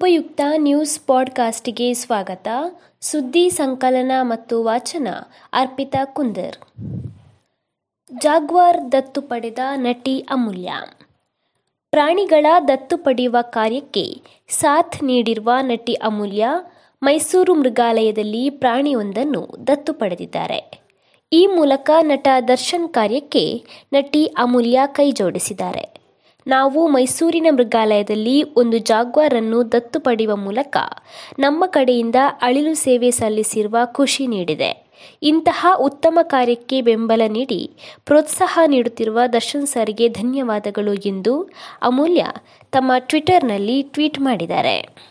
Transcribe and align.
ಉಪಯುಕ್ತ 0.00 0.40
ನ್ಯೂಸ್ 0.56 1.00
ಪಾಡ್ಕಾಸ್ಟ್ಗೆ 1.00 1.94
ಸ್ವಾಗತ. 1.94 2.48
ಸುದ್ದಿ 3.00 3.50
ಸಂಕಲನ 3.50 4.12
ಮತ್ತು 4.20 4.64
ವಾಚನ, 4.64 5.08
ಅರ್ಪಿತಾ 5.52 6.04
ಕುಂದರ್. 6.04 6.56
ಜಾಗ್ವಾರ್ 8.20 8.92
ದತ್ತು 8.92 9.22
ಪಡೆದ 9.22 9.58
ನಟಿ 9.74 10.20
ಅಮೂಲ್ಯ. 10.20 10.72
ಪ್ರಾಣಿಗಳ 11.90 12.46
ದತ್ತು 12.68 12.98
ಪಡೆಯುವ 12.98 13.36
ಕಾರ್ಯಕ್ಕೆ 13.42 14.22
ಸಾಥ್ 14.48 15.04
ನೀಡಿರುವ 15.04 15.50
ನಟಿ 15.62 15.94
ಅಮೂಲ್ಯ, 15.94 16.46
ಮೈಸೂರು 17.02 17.54
ಮೃಗಾಲಯದಲ್ಲಿ 17.54 18.50
ಪ್ರಾಣಿಯೊಂದನ್ನು 18.50 19.66
ದತ್ತು 19.66 19.92
ಪಡೆದಿದ್ದಾರೆ. 19.92 20.80
ಈ 21.32 21.46
ಮೂಲಕ 21.46 21.90
ನಟ 22.00 22.28
ದರ್ಶನ್ 22.48 22.88
ಕಾರ್ಯಕ್ಕೆ 22.88 23.64
ನಟಿ 23.92 24.24
ಅಮೂಲ್ಯ 24.26 24.80
ಕೈ 24.86 25.12
ಜೋಡಿಸಿದ್ದಾರೆ 25.12 25.99
ನಾವು 26.46 26.86
ಮೈಸೂರಿನ 26.86 27.46
ಮೃಗಾಲಯದಲ್ಲಿ 27.50 28.42
ಒಂದು 28.42 28.78
ಜಾಗ್ವಾರ್ 28.78 29.34
ಅನ್ನು 29.34 29.72
ದತ್ತು 29.72 30.00
ಪಡೆಯುವ 30.00 30.36
ಮೂಲಕ 30.36 30.76
ನಮ್ಮ 31.38 31.66
ಕಡೆಯಿಂದ 31.66 32.14
ಅಳಿಲು 32.42 32.74
ಸೇವೆ 32.74 33.10
ಸಲ್ಲಿಸಿರುವ 33.10 33.76
ಖುಷಿ 33.84 34.26
ನೀಡಿದೆ. 34.26 34.90
ಇಂತಹ 35.22 35.66
ಉತ್ತಮ 35.80 36.18
ಕಾರ್ಯಕ್ಕೆ 36.22 36.80
ಬೆಂಬಲ 36.80 37.22
ನೀಡಿ 37.28 37.70
ಪ್ರೋತ್ಸಾಹ 38.06 38.58
ನೀಡುತ್ತಿರುವ 38.66 39.20
ದರ್ಶನ್ 39.32 39.66
ಸರ್ಗೆ 39.66 40.08
ಧನ್ಯವಾದಗಳು 40.08 40.94
ಎಂದು 40.94 41.48
ಅಮೂಲ್ಯ 41.82 42.26
ತಮ್ಮ 42.72 42.92
ಟ್ವಿಟರ್ನಲ್ಲಿ 42.98 43.82
ಟ್ವೀಟ್ 43.82 44.20
ಮಾಡಿದ್ದಾರೆ. 44.20 45.10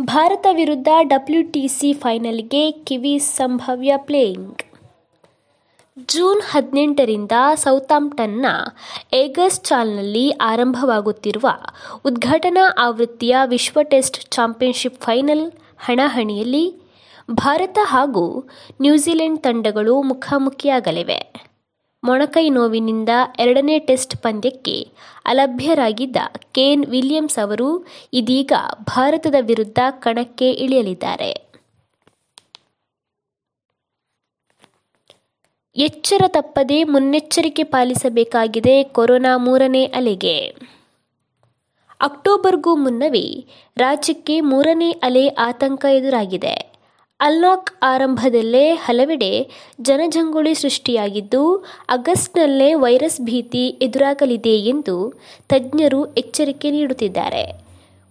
ಭಾರತ 0.00 0.46
ವಿರುದ್ಧ 0.52 0.88
ಡಬ್ಲ್ಯೂಟಿಸಿ 1.02 1.92
ಫೈನಲ್ಗೆ 1.92 2.70
ಕಿವೀಸ್ 2.70 3.34
ಸಂಭಾವ್ಯ 3.34 3.92
ಪ್ಲೇಯಿಂಗ್ 3.96 4.62
ಜೂನ್ 6.06 6.42
ಹದಿನೆಂಟರಿಂದ 6.50 7.32
ಸೌತಾಂಪ್ಟನ್ನ 7.54 8.46
ಏಗಸ್ 9.12 9.60
ಚಾಲ್ನಲ್ಲಿ 9.60 10.30
ಆರಂಭವಾಗುತ್ತಿರುವ 10.30 11.46
ಉದ್ಘಾಟನಾ 12.04 12.76
ಆವೃತ್ತಿಯ 12.78 13.36
ವಿಶ್ವ 13.44 13.82
ಟೆಸ್ಟ್ 13.82 14.30
ಚಾಂಪಿಯನ್ಶಿಪ್ 14.30 15.00
ಫೈನಲ್ 15.00 15.52
ಹಣಾಹಣಿಯಲ್ಲಿ 15.78 16.74
ಭಾರತ 17.30 17.78
ಹಾಗೂ 17.82 18.48
ನ್ಯೂಜಿಲೆಂಡ್ 18.80 19.40
ತಂಡಗಳು 19.40 20.02
ಮುಖಾಮುಖಿಯಾಗಲಿವೆ. 20.02 21.48
ಮೊಣಕೈ 22.04 22.50
ನೋವಿನಿಂದ 22.50 23.08
ಎರಡನೇ 23.38 23.78
ಟೆಸ್ಟ್ 23.78 24.16
ಪಂದ್ಯಕ್ಕೆ 24.16 24.88
ಅಲಭ್ಯರಾಗಿದ್ದ 25.26 26.16
ಕೇನ್ 26.52 26.86
ವಿಲಿಯಮ್ಸ್ 26.86 27.38
ಅವರು 27.38 27.86
ಇದೀಗ 28.12 28.52
ಭಾರತದ 28.82 29.34
ವಿರುದ್ಧ 29.40 29.78
ಕಣಕ್ಕೆ 29.90 30.50
ಇಳಿಯಲಿದ್ದಾರೆ. 30.50 31.47
ಎಚ್ಚರ 35.78 36.22
ತಪ್ಪದೆ 36.26 36.84
ಮುನ್ನೆಚ್ಚರಿಕೆ 36.84 37.62
ಪಾಲಿಸಬೇಕಾಗಿದೆ 37.62 38.82
ಕೊರೋನಾ 38.82 39.36
ಮೂರನೇ 39.36 39.84
ಅಲೆಗೆ. 39.84 40.36
ಅಕ್ಟೋಬರ್ಗೂ 42.00 42.76
ಮುನ್ನವೇ 42.76 43.44
ರಾಜ್ಯಕ್ಕೆ 43.76 44.40
ಮೂರನೇ 44.40 44.90
ಅಲೆ 44.90 45.28
ಆತಂಕ 45.28 45.84
ಎದುರಾಗಿದೆ. 45.84 46.54
ಅನ್ಲಾಕ್ 47.20 47.70
ಆರಂಭದಲ್ಲೇ 47.82 48.74
ಹಲವೆಡೆ 48.74 49.30
ಜನಜಂಗುಳಿ 49.80 50.54
ಸೃಷ್ಟಿಯಾಗಿದ್ದು, 50.54 51.42
ಆಗಸ್ಟ್ನಲ್ಲೇ 51.88 52.74
ವೈರಸ್ 52.74 53.20
ಭೀತಿ 53.20 53.68
ಎದುರಾಗಲಿದೆ 53.68 54.56
ಎಂದು 54.58 54.96
ತಜ್ಞರು 55.48 56.14
ಎಚ್ಚರಿಕೆ 56.14 56.70
ನೀಡುತ್ತಿದ್ದಾರೆ. 56.70 57.44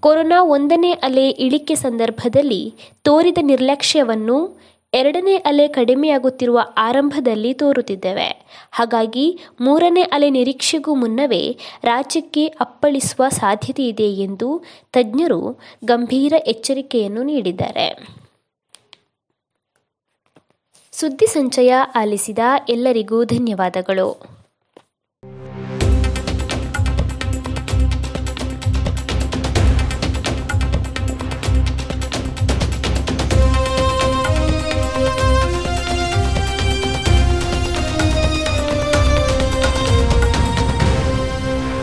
ಕೊರೋನಾ 0.00 0.42
ಒಂದನೇ 0.42 0.92
ಅಲೆ 0.92 1.30
ಇಳಿಕೆ 1.30 1.74
ಸಂದರ್ಭದಲ್ಲಿ 1.74 2.74
ತೋರಿದ 3.02 3.38
ನಿರ್ಲಕ್ಷ್ಯವನ್ನು 3.42 4.38
ಎರಡನೇ 4.94 5.36
ಅಲೆ 5.36 5.68
ಕಡಿಮೆಯಾಗುತ್ತಿರುವ 5.68 6.60
ಆರಂಭದಲ್ಲಿ 6.76 7.54
ತೋರುತ್ತಿದ್ದೇವೆ. 7.54 8.46
ಹಾಗಾಗಿ 8.70 9.38
ಮೂರನೇ 9.60 10.02
ಅಲೆ 10.02 10.30
ನಿರೀಕ್ಷೆಗೂ 10.30 10.94
ಮುನ್ನವೇ 10.94 11.56
ರಾಜ್ಯಕ್ಕೆ 11.84 12.46
ಅಪ್ಪಳಿಸುವ 12.46 13.28
ಸಾಧ್ಯತೆ 13.28 13.88
ಇದೆ 13.88 14.10
ಎಂದು 14.10 14.64
ತಜ್ಞರು 14.92 15.60
ಗಂಭೀರ 15.84 16.32
ಎಚ್ಚರಿಕೆಯನ್ನು 16.46 17.22
ನೀಡಿದ್ದಾರೆ. 17.22 18.06
ಸುದ್ದಿ 20.92 21.26
ಸಂಚಯ 21.26 21.74
ಆಲಿಸಿದ 21.74 22.38
ಎಲ್ಲರಿಗೂ 22.68 23.24
ಧನ್ಯವಾದಗಳು. 23.24 24.33